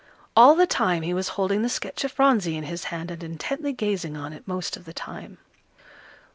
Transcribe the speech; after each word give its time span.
All 0.35 0.55
the 0.55 0.65
time 0.65 1.03
he 1.03 1.13
was 1.13 1.27
holding 1.37 1.61
the 1.61 1.69
sketch 1.69 2.03
of 2.03 2.11
Phronsie 2.11 2.57
in 2.57 2.63
his 2.63 2.85
hand, 2.85 3.11
and 3.11 3.23
intently 3.23 3.71
gazing 3.71 4.17
on 4.17 4.33
it 4.33 4.47
most 4.47 4.75
of 4.75 4.85
the 4.85 4.93
time. 4.93 5.37